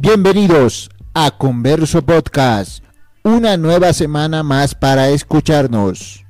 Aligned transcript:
Bienvenidos 0.00 0.90
a 1.12 1.32
Converso 1.32 2.02
Podcast, 2.02 2.84
una 3.24 3.56
nueva 3.56 3.92
semana 3.92 4.44
más 4.44 4.76
para 4.76 5.08
escucharnos. 5.08 6.24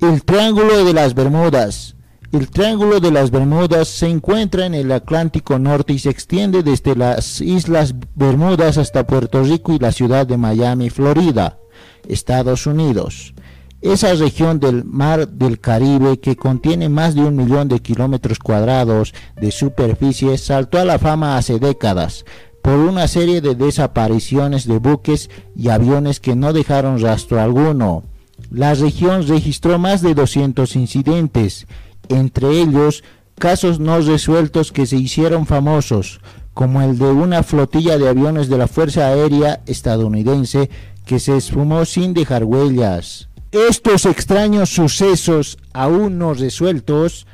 El 0.00 0.22
Triángulo 0.22 0.84
de 0.84 0.92
las 0.92 1.14
Bermudas. 1.14 1.96
El 2.30 2.50
Triángulo 2.50 3.00
de 3.00 3.10
las 3.10 3.30
Bermudas 3.30 3.88
se 3.88 4.08
encuentra 4.08 4.66
en 4.66 4.74
el 4.74 4.92
Atlántico 4.92 5.58
Norte 5.58 5.94
y 5.94 5.98
se 5.98 6.10
extiende 6.10 6.62
desde 6.62 6.94
las 6.94 7.40
Islas 7.40 7.94
Bermudas 8.14 8.76
hasta 8.76 9.06
Puerto 9.06 9.42
Rico 9.42 9.72
y 9.72 9.78
la 9.78 9.90
ciudad 9.90 10.26
de 10.26 10.36
Miami, 10.36 10.90
Florida, 10.90 11.58
Estados 12.06 12.66
Unidos. 12.66 13.32
Esa 13.80 14.12
región 14.12 14.58
del 14.58 14.84
mar 14.84 15.28
del 15.28 15.60
Caribe 15.60 16.18
que 16.18 16.34
contiene 16.34 16.88
más 16.88 17.14
de 17.14 17.20
un 17.20 17.36
millón 17.36 17.68
de 17.68 17.78
kilómetros 17.78 18.40
cuadrados 18.40 19.14
de 19.40 19.52
superficie 19.52 20.36
saltó 20.36 20.80
a 20.80 20.84
la 20.84 20.98
fama 20.98 21.36
hace 21.36 21.60
décadas 21.60 22.24
por 22.68 22.80
una 22.80 23.08
serie 23.08 23.40
de 23.40 23.54
desapariciones 23.54 24.66
de 24.66 24.78
buques 24.78 25.30
y 25.56 25.70
aviones 25.70 26.20
que 26.20 26.36
no 26.36 26.52
dejaron 26.52 27.00
rastro 27.00 27.40
alguno. 27.40 28.02
La 28.50 28.74
región 28.74 29.26
registró 29.26 29.78
más 29.78 30.02
de 30.02 30.12
200 30.12 30.76
incidentes, 30.76 31.66
entre 32.10 32.60
ellos 32.60 33.04
casos 33.38 33.80
no 33.80 33.98
resueltos 34.02 34.70
que 34.70 34.84
se 34.84 34.96
hicieron 34.96 35.46
famosos, 35.46 36.20
como 36.52 36.82
el 36.82 36.98
de 36.98 37.06
una 37.06 37.42
flotilla 37.42 37.96
de 37.96 38.06
aviones 38.06 38.50
de 38.50 38.58
la 38.58 38.68
Fuerza 38.68 39.06
Aérea 39.06 39.62
estadounidense 39.64 40.68
que 41.06 41.20
se 41.20 41.38
esfumó 41.38 41.86
sin 41.86 42.12
dejar 42.12 42.44
huellas. 42.44 43.30
Estos 43.50 44.04
extraños 44.04 44.68
sucesos 44.68 45.56
aún 45.72 46.18
no 46.18 46.34
resueltos 46.34 47.26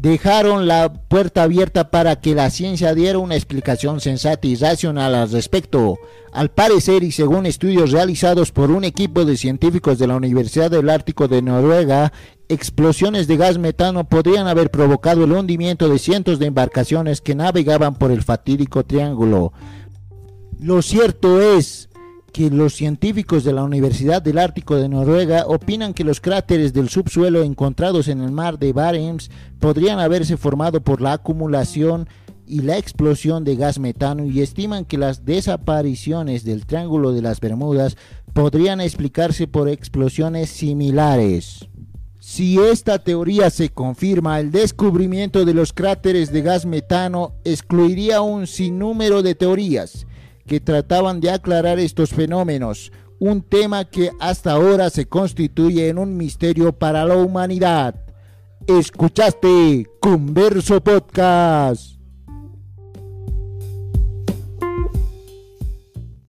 dejaron 0.00 0.66
la 0.66 0.92
puerta 0.92 1.44
abierta 1.44 1.90
para 1.90 2.20
que 2.20 2.34
la 2.34 2.50
ciencia 2.50 2.94
diera 2.94 3.18
una 3.18 3.36
explicación 3.36 4.00
sensata 4.00 4.46
y 4.46 4.56
racional 4.56 5.14
al 5.14 5.30
respecto. 5.30 5.98
Al 6.32 6.50
parecer, 6.50 7.02
y 7.02 7.12
según 7.12 7.46
estudios 7.46 7.92
realizados 7.92 8.52
por 8.52 8.70
un 8.70 8.84
equipo 8.84 9.24
de 9.24 9.36
científicos 9.36 9.98
de 9.98 10.06
la 10.06 10.16
Universidad 10.16 10.70
del 10.70 10.90
Ártico 10.90 11.28
de 11.28 11.42
Noruega, 11.42 12.12
explosiones 12.48 13.26
de 13.26 13.36
gas 13.36 13.58
metano 13.58 14.08
podrían 14.08 14.46
haber 14.46 14.70
provocado 14.70 15.24
el 15.24 15.32
hundimiento 15.32 15.88
de 15.88 15.98
cientos 15.98 16.38
de 16.38 16.46
embarcaciones 16.46 17.20
que 17.20 17.34
navegaban 17.34 17.94
por 17.94 18.10
el 18.10 18.22
fatídico 18.22 18.84
triángulo. 18.84 19.52
Lo 20.58 20.80
cierto 20.80 21.40
es 21.40 21.88
que 22.32 22.50
los 22.50 22.74
científicos 22.74 23.44
de 23.44 23.52
la 23.52 23.62
Universidad 23.62 24.22
del 24.22 24.38
Ártico 24.38 24.76
de 24.76 24.88
Noruega 24.88 25.44
opinan 25.46 25.92
que 25.92 26.02
los 26.02 26.20
cráteres 26.20 26.72
del 26.72 26.88
subsuelo 26.88 27.42
encontrados 27.42 28.08
en 28.08 28.22
el 28.22 28.32
mar 28.32 28.58
de 28.58 28.72
Barents 28.72 29.30
podrían 29.60 30.00
haberse 30.00 30.36
formado 30.36 30.80
por 30.80 31.02
la 31.02 31.12
acumulación 31.12 32.08
y 32.46 32.62
la 32.62 32.78
explosión 32.78 33.44
de 33.44 33.56
gas 33.56 33.78
metano 33.78 34.24
y 34.24 34.40
estiman 34.40 34.84
que 34.86 34.98
las 34.98 35.24
desapariciones 35.24 36.44
del 36.44 36.66
Triángulo 36.66 37.12
de 37.12 37.22
las 37.22 37.38
Bermudas 37.38 37.96
podrían 38.32 38.80
explicarse 38.80 39.46
por 39.46 39.68
explosiones 39.68 40.48
similares. 40.48 41.68
Si 42.18 42.58
esta 42.58 42.98
teoría 42.98 43.50
se 43.50 43.68
confirma, 43.68 44.40
el 44.40 44.52
descubrimiento 44.52 45.44
de 45.44 45.54
los 45.54 45.72
cráteres 45.72 46.32
de 46.32 46.40
gas 46.40 46.64
metano 46.64 47.34
excluiría 47.44 48.22
un 48.22 48.46
sinnúmero 48.46 49.22
de 49.22 49.34
teorías 49.34 50.06
que 50.46 50.60
trataban 50.60 51.20
de 51.20 51.30
aclarar 51.30 51.78
estos 51.78 52.10
fenómenos, 52.10 52.92
un 53.18 53.42
tema 53.42 53.84
que 53.84 54.10
hasta 54.20 54.52
ahora 54.52 54.90
se 54.90 55.06
constituye 55.06 55.88
en 55.88 55.98
un 55.98 56.16
misterio 56.16 56.72
para 56.72 57.04
la 57.04 57.16
humanidad. 57.16 57.94
Escuchaste 58.66 59.86
Converso 60.00 60.82
Podcast. 60.82 62.01